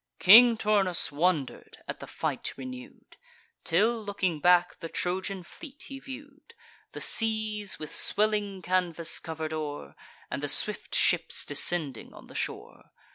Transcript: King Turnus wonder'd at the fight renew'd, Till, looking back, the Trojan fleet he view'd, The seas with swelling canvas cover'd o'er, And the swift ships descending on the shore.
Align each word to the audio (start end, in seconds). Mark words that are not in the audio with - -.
King 0.17 0.57
Turnus 0.57 1.11
wonder'd 1.11 1.77
at 1.87 1.99
the 1.99 2.07
fight 2.07 2.57
renew'd, 2.57 3.17
Till, 3.63 4.03
looking 4.03 4.39
back, 4.39 4.79
the 4.79 4.89
Trojan 4.89 5.43
fleet 5.43 5.83
he 5.89 5.99
view'd, 5.99 6.55
The 6.93 7.01
seas 7.01 7.77
with 7.77 7.93
swelling 7.93 8.63
canvas 8.63 9.19
cover'd 9.19 9.53
o'er, 9.53 9.93
And 10.31 10.41
the 10.41 10.49
swift 10.49 10.95
ships 10.95 11.45
descending 11.45 12.15
on 12.15 12.25
the 12.25 12.33
shore. 12.33 12.89